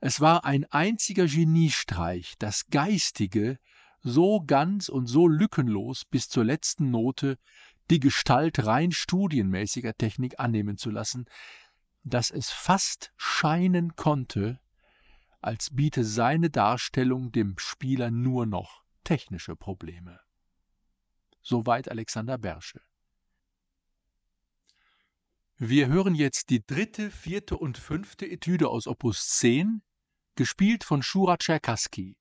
Es 0.00 0.20
war 0.20 0.44
ein 0.44 0.64
einziger 0.66 1.26
Geniestreich, 1.26 2.34
das 2.38 2.66
Geistige 2.68 3.58
so 4.02 4.40
ganz 4.40 4.88
und 4.88 5.06
so 5.06 5.26
lückenlos 5.28 6.04
bis 6.04 6.28
zur 6.28 6.44
letzten 6.44 6.90
Note 6.90 7.36
die 7.90 8.00
Gestalt 8.00 8.64
rein 8.64 8.92
studienmäßiger 8.92 9.94
Technik 9.94 10.38
annehmen 10.38 10.76
zu 10.76 10.90
lassen, 10.90 11.26
dass 12.04 12.30
es 12.30 12.50
fast 12.50 13.12
scheinen 13.16 13.96
konnte, 13.96 14.60
als 15.40 15.74
biete 15.74 16.04
seine 16.04 16.50
Darstellung 16.50 17.32
dem 17.32 17.58
Spieler 17.58 18.10
nur 18.10 18.46
noch 18.46 18.82
technische 19.04 19.56
Probleme. 19.56 20.20
Soweit 21.42 21.90
Alexander 21.90 22.38
Bersche. 22.38 22.80
Wir 25.56 25.88
hören 25.88 26.14
jetzt 26.14 26.50
die 26.50 26.64
dritte, 26.64 27.10
vierte 27.10 27.56
und 27.56 27.76
fünfte 27.76 28.26
Etüde 28.30 28.68
aus 28.68 28.86
Opus 28.86 29.28
10, 29.28 29.82
gespielt 30.34 30.84
von 30.84 31.02
Shura 31.02 31.36
Tscherkassky. 31.36 32.19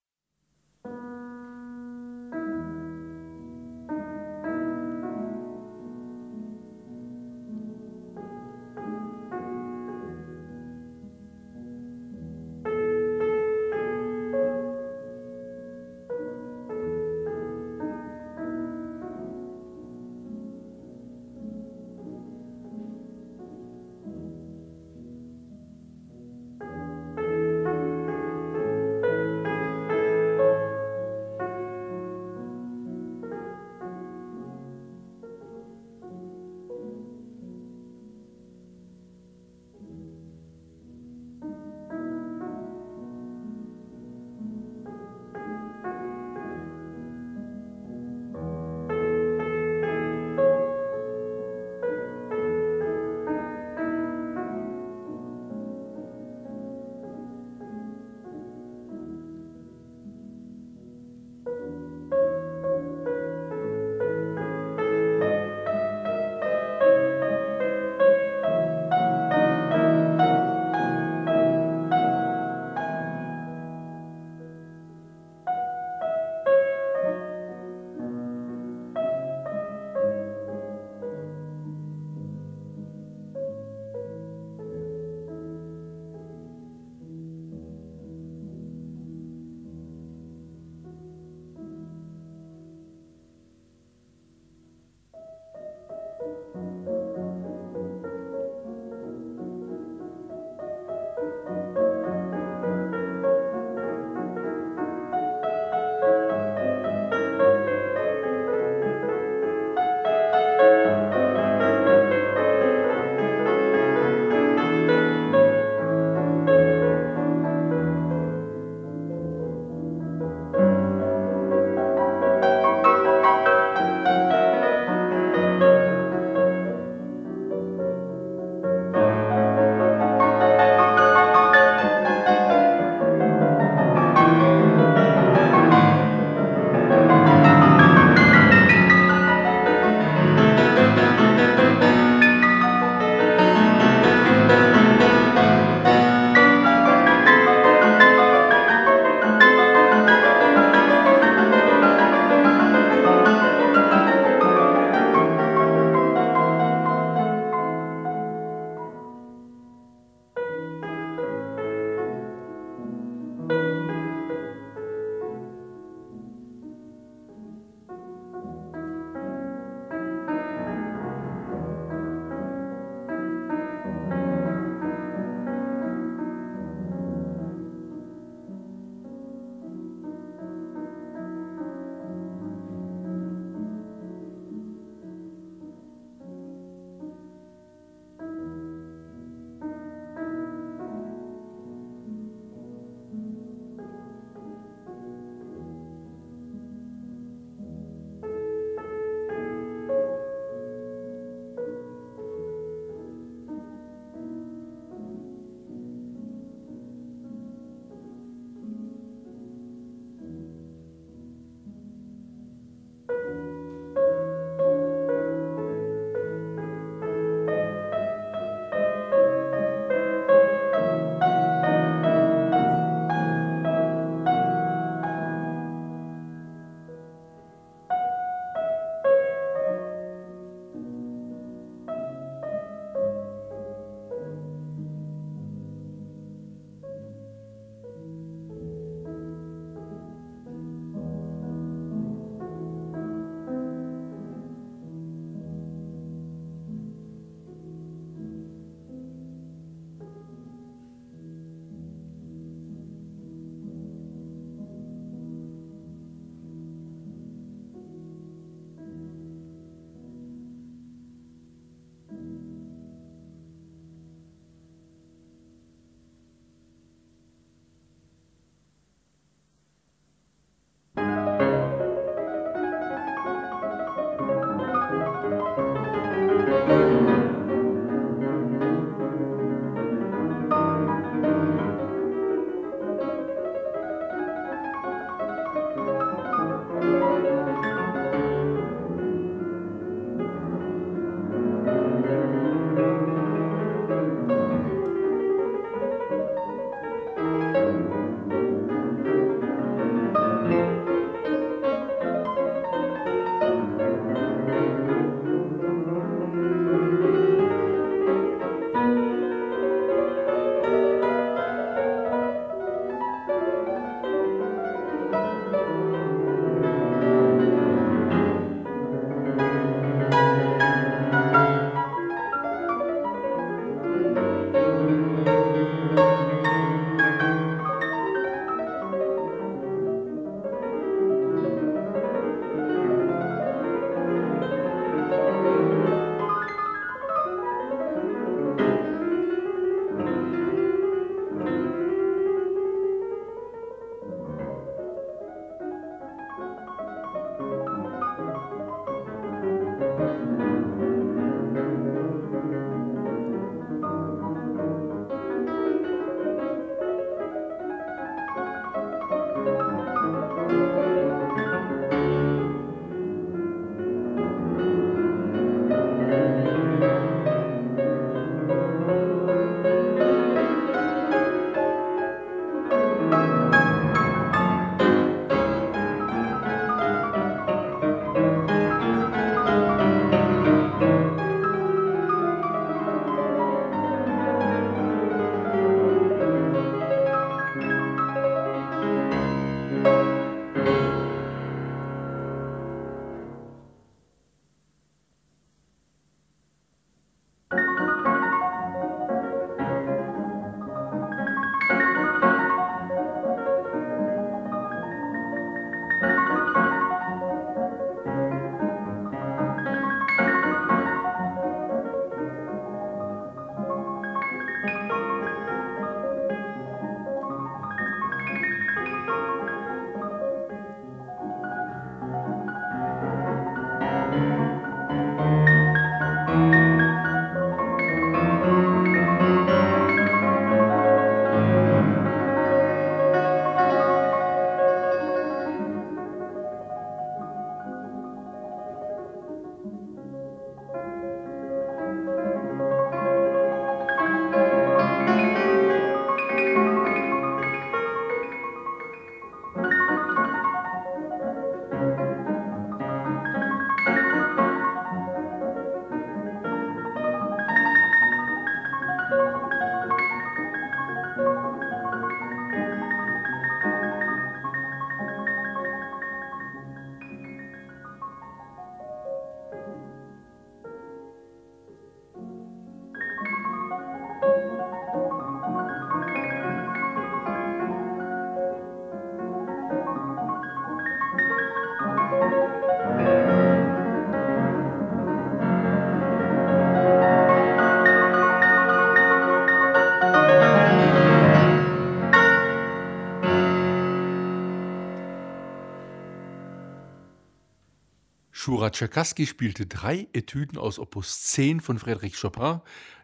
Murat 498.59 498.75
Tscherkassky 498.75 499.25
spielte 499.25 499.67
drei 499.67 500.09
Etüden 500.11 500.57
aus 500.57 500.79
Opus 500.79 501.21
10 501.21 501.61
von 501.61 501.79
Frédéric 501.79 502.19
Chopin, 502.19 502.59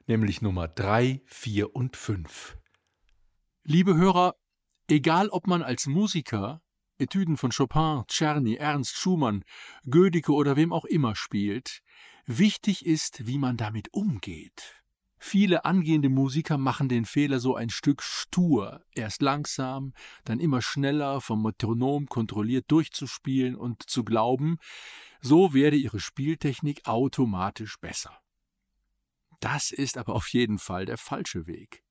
nämlich 0.06 0.42
Nummer 0.42 0.68
3, 0.68 1.22
4 1.28 1.74
und 1.74 1.96
5. 1.96 2.58
Liebe 3.64 3.96
Hörer, 3.96 4.36
egal 4.90 5.30
ob 5.30 5.48
man 5.48 5.62
als 5.62 5.88
Musiker 5.88 6.62
Etüden 6.98 7.38
von 7.38 7.52
Chopin, 7.52 8.04
Czerny, 8.10 8.56
Ernst, 8.56 8.98
Schumann, 8.98 9.46
Gödicke 9.90 10.34
oder 10.34 10.58
wem 10.58 10.74
auch 10.74 10.84
immer 10.84 11.16
spielt, 11.16 11.80
wichtig 12.26 12.86
ist, 12.86 13.26
wie 13.26 13.38
man 13.38 13.56
damit 13.56 13.94
umgeht. 13.94 14.84
Viele 15.18 15.64
angehende 15.64 16.10
Musiker 16.10 16.58
machen 16.58 16.90
den 16.90 17.06
Fehler, 17.06 17.40
so 17.40 17.56
ein 17.56 17.70
Stück 17.70 18.04
stur, 18.04 18.84
erst 18.94 19.22
langsam, 19.22 19.94
dann 20.26 20.42
immer 20.42 20.62
schneller 20.62 21.22
vom 21.22 21.42
Metronom 21.42 22.08
kontrolliert 22.08 22.66
durchzuspielen 22.68 23.56
und 23.56 23.90
zu 23.90 24.04
glauben, 24.04 24.58
so 25.26 25.56
werde 25.56 25.76
ihre 25.76 26.00
Spieltechnik 26.00 26.86
automatisch 26.86 27.80
besser. 27.80 28.16
Das 29.40 29.72
ist 29.72 29.98
aber 29.98 30.14
auf 30.14 30.28
jeden 30.30 30.60
Fall 30.60 30.86
der 30.86 30.98
falsche 30.98 31.48
Weg. 31.48 31.84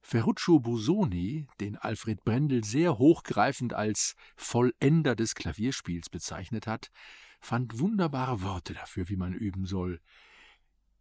Ferruccio 0.00 0.58
Busoni, 0.60 1.46
den 1.60 1.76
Alfred 1.76 2.24
Brendel 2.24 2.64
sehr 2.64 2.96
hochgreifend 2.96 3.74
als 3.74 4.14
Vollender 4.34 5.14
des 5.14 5.34
Klavierspiels 5.34 6.08
bezeichnet 6.08 6.66
hat, 6.66 6.90
fand 7.38 7.78
wunderbare 7.80 8.40
Worte 8.40 8.72
dafür, 8.72 9.10
wie 9.10 9.16
man 9.16 9.34
üben 9.34 9.66
soll. 9.66 10.00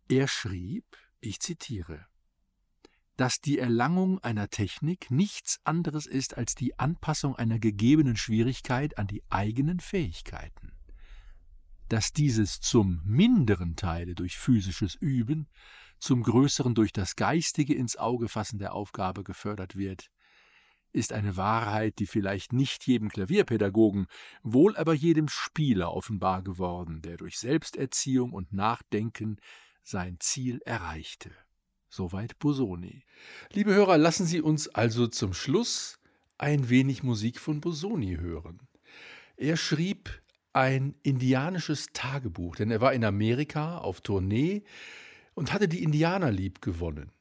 Er 0.09 0.28
schrieb, 0.28 0.97
ich 1.22 1.39
zitiere, 1.39 2.07
dass 3.16 3.39
die 3.39 3.57
Erlangung 3.57 4.20
einer 4.20 4.49
Technik 4.49 5.09
nichts 5.11 5.61
anderes 5.63 6.07
ist 6.07 6.36
als 6.36 6.55
die 6.55 6.78
Anpassung 6.78 7.38
einer 7.38 7.59
gegebenen 7.59 8.18
Schwierigkeit 8.18 8.97
an 8.97 9.07
die 9.07 9.24
eigenen 9.30 9.80
Fähigkeiten. 9.80 10.75
Dass 11.90 12.14
dieses 12.14 12.60
zum 12.60 13.02
minderen 13.06 13.76
Teile 13.76 14.16
durch 14.16 14.38
physisches 14.38 14.96
Üben, 14.96 15.48
zum 16.00 16.24
größeren 16.24 16.76
durch 16.76 16.92
das 16.92 17.16
geistige 17.16 17.74
ins 17.74 17.96
Auge 17.98 18.28
fassen 18.28 18.60
der 18.60 18.74
Aufgabe 18.74 19.24
gefördert 19.24 19.76
wird, 19.76 20.10
ist 20.92 21.14
eine 21.14 21.36
Wahrheit, 21.36 22.00
die 22.00 22.08
vielleicht 22.08 22.54
nicht 22.54 22.88
jedem 22.88 23.10
Klavierpädagogen, 23.10 24.08
wohl 24.44 24.78
aber 24.78 24.94
jedem 24.94 25.28
Spieler 25.28 25.94
offenbar 25.94 26.42
geworden, 26.42 27.02
der 27.02 27.18
durch 27.18 27.38
Selbsterziehung 27.38 28.32
und 28.32 28.54
Nachdenken 28.54 29.38
sein 29.84 30.18
Ziel 30.20 30.62
erreichte. 30.66 31.32
Soweit 31.90 32.40
Bosoni. 32.40 33.04
Liebe 33.52 33.74
Hörer, 33.74 33.98
lassen 33.98 34.26
Sie 34.26 34.42
uns 34.42 34.68
also 34.70 35.08
zum 35.08 35.34
Schluss 35.34 36.00
ein 36.38 36.70
wenig 36.70 37.04
Musik 37.04 37.40
von 37.40 37.62
Bosoni 37.62 38.18
hören. 38.18 38.68
Er 39.38 39.58
schrieb 39.58 40.22
ein 40.56 40.95
indianisches 41.03 41.88
Tagebuch, 41.91 42.56
denn 42.56 42.72
er 42.72 42.80
war 42.80 42.93
in 42.93 43.03
Amerika 43.03 43.78
auf 43.80 43.99
Tournee 43.99 44.64
und 45.34 45.51
hatte 45.51 45.68
die 45.68 45.84
Indianer 45.84 46.32
lieb 46.32 46.62
gewonnen. 46.62 47.12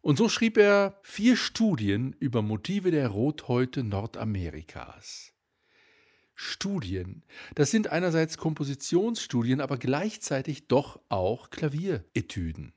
Und 0.00 0.16
so 0.16 0.30
schrieb 0.30 0.56
er 0.56 0.98
vier 1.02 1.36
Studien 1.36 2.16
über 2.18 2.40
Motive 2.40 2.90
der 2.90 3.08
Rothäute 3.08 3.84
Nordamerikas. 3.84 5.34
Studien, 6.34 7.22
das 7.54 7.70
sind 7.70 7.88
einerseits 7.88 8.38
Kompositionsstudien, 8.38 9.60
aber 9.60 9.76
gleichzeitig 9.76 10.66
doch 10.68 11.00
auch 11.10 11.50
Klavieretüden. 11.50 12.72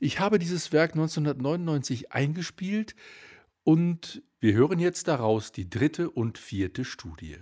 Ich 0.00 0.18
habe 0.18 0.40
dieses 0.40 0.72
Werk 0.72 0.92
1999 0.92 2.12
eingespielt 2.12 2.96
und 3.62 4.22
wir 4.40 4.52
hören 4.52 4.80
jetzt 4.80 5.06
daraus 5.06 5.52
die 5.52 5.70
dritte 5.70 6.10
und 6.10 6.38
vierte 6.38 6.84
Studie. 6.84 7.38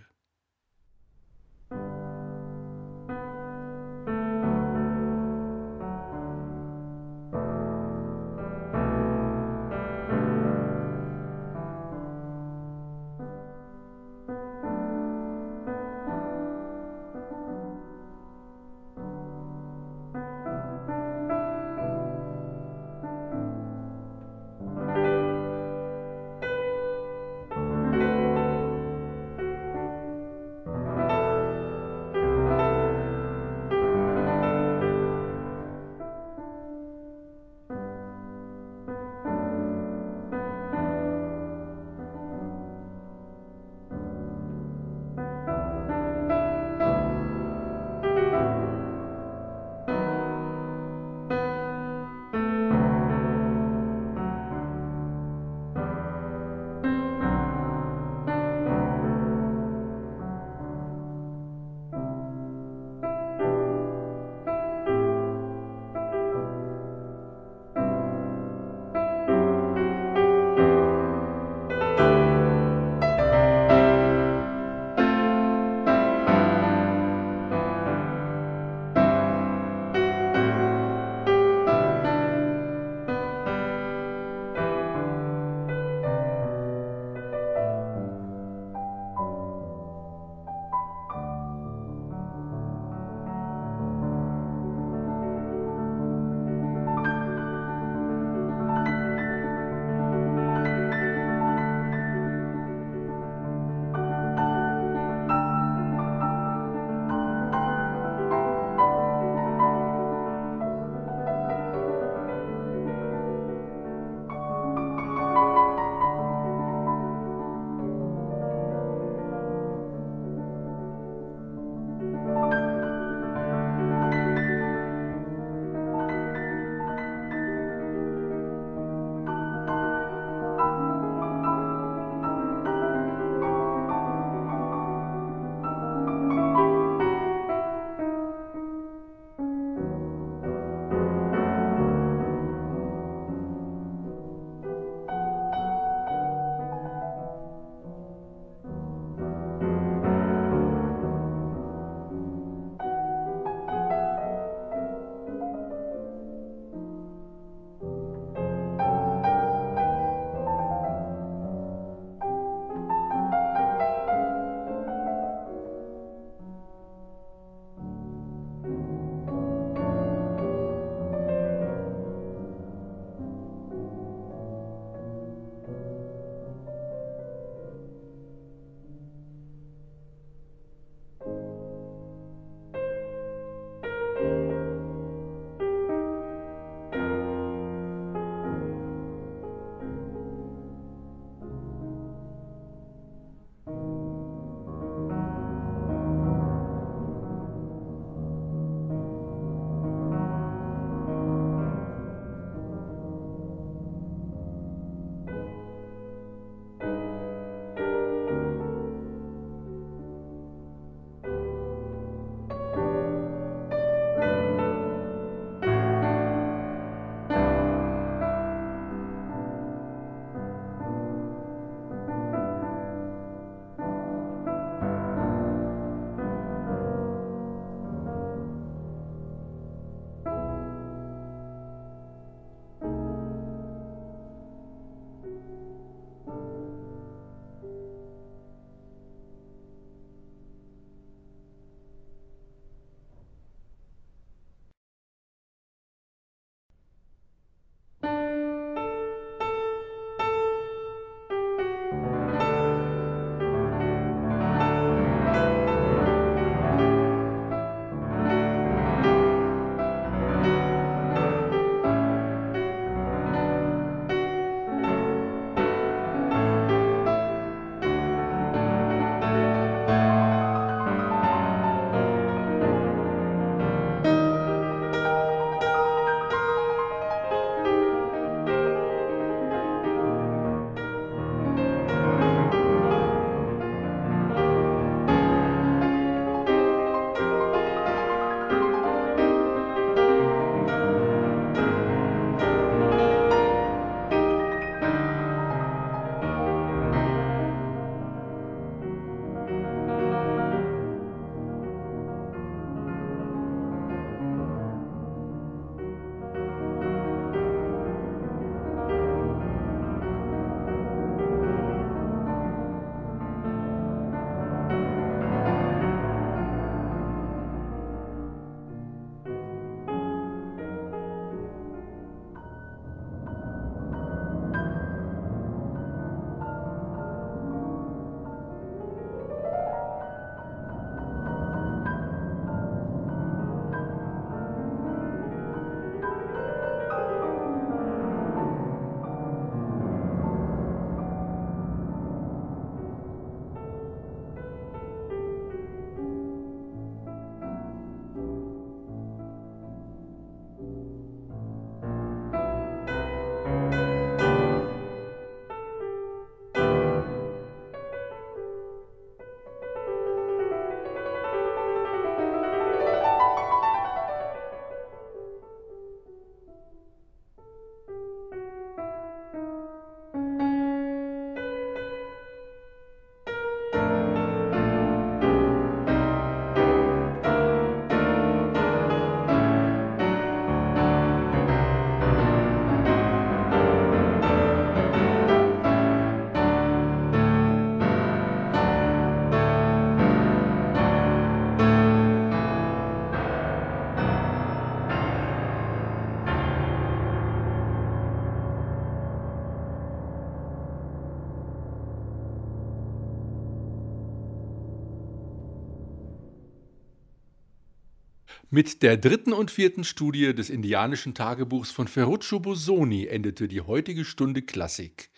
Mit 408.51 408.83
der 408.83 408.97
dritten 408.97 409.33
und 409.33 409.51
vierten 409.51 409.85
Studie 409.85 410.35
des 410.35 410.51
indianischen 410.51 411.15
Tagebuchs 411.15 411.71
von 411.71 411.89
Ferruccio 411.89 412.41
Bosoni 412.41 413.07
endete 413.07 413.49
die 413.49 413.61
heutige 413.61 414.05
Stunde 414.05 414.43
Klassik. 414.43 415.11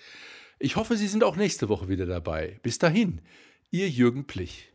Ich 0.59 0.77
hoffe, 0.77 0.97
Sie 0.97 1.09
sind 1.09 1.25
auch 1.25 1.37
nächste 1.37 1.69
Woche 1.69 1.89
wieder 1.89 2.07
dabei. 2.07 2.61
Bis 2.63 2.79
dahin, 2.79 3.21
Ihr 3.71 3.89
Jürgen 3.89 4.27
Plich. 4.27 4.73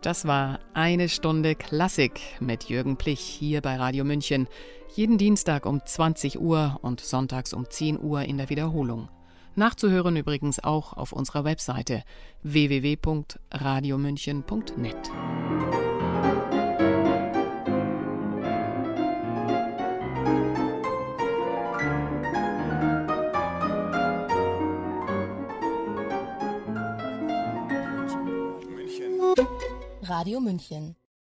Das 0.00 0.26
war 0.26 0.58
eine 0.74 1.08
Stunde 1.08 1.54
Klassik 1.54 2.20
mit 2.40 2.64
Jürgen 2.64 2.96
Plich 2.96 3.20
hier 3.20 3.60
bei 3.60 3.76
Radio 3.76 4.04
München. 4.04 4.48
Jeden 4.94 5.16
Dienstag 5.18 5.64
um 5.66 5.84
20 5.84 6.40
Uhr 6.40 6.78
und 6.82 7.00
sonntags 7.00 7.52
um 7.52 7.68
10 7.68 8.00
Uhr 8.00 8.22
in 8.22 8.36
der 8.36 8.50
Wiederholung. 8.50 9.08
Nachzuhören 9.54 10.16
übrigens 10.16 10.64
auch 10.64 10.94
auf 10.94 11.12
unserer 11.12 11.44
Webseite 11.44 12.04
www.radiomünchen.net. 12.42 15.10
Radio 30.02 30.40
München 30.40 30.96